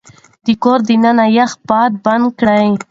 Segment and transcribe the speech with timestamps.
[0.45, 2.65] د کور دننه يخ باد بند کړئ.